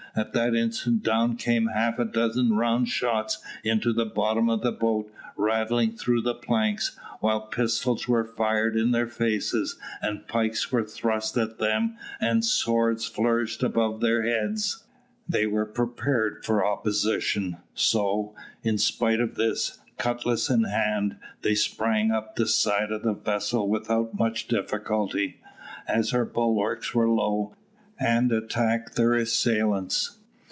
At 0.13 0.33
that 0.33 0.53
instant 0.53 1.03
down 1.03 1.37
came 1.37 1.67
half 1.67 1.97
a 1.97 2.03
dozen 2.03 2.51
round 2.57 2.89
shots 2.89 3.41
into 3.63 3.93
the 3.93 4.03
bottom 4.05 4.49
of 4.49 4.61
the 4.61 4.73
boat, 4.73 5.09
rattling 5.37 5.93
through 5.93 6.19
the 6.23 6.33
planks, 6.35 6.99
while 7.21 7.39
pistols 7.47 8.09
were 8.09 8.25
fired 8.25 8.75
in 8.75 8.91
their 8.91 9.07
faces, 9.07 9.79
and 10.01 10.27
pikes 10.27 10.69
were 10.69 10.83
thrust 10.83 11.37
at 11.37 11.59
them, 11.59 11.95
and 12.19 12.43
swords 12.43 13.05
flourished 13.07 13.63
above 13.63 14.01
their 14.01 14.23
heads. 14.23 14.83
They 15.29 15.47
were 15.47 15.65
prepared 15.65 16.43
for 16.43 16.65
opposition, 16.65 17.55
so, 17.73 18.35
in 18.63 18.77
spite 18.79 19.21
of 19.21 19.35
this, 19.35 19.79
cutlass 19.97 20.49
in 20.49 20.65
hand, 20.65 21.15
they 21.41 21.55
sprang 21.55 22.11
up 22.11 22.35
the 22.35 22.47
side 22.47 22.91
of 22.91 23.03
the 23.03 23.13
vessel 23.13 23.69
without 23.69 24.19
much 24.19 24.49
difficulty, 24.49 25.39
as 25.87 26.09
her 26.09 26.25
bulwarks 26.25 26.93
were 26.93 27.07
low, 27.07 27.55
and 28.03 28.31
attacked 28.31 28.95
their 28.95 29.13
assailants. 29.13 30.17